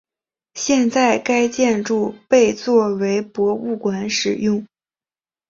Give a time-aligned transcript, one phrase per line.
[0.55, 4.65] 现在该建筑被作为博物馆使用。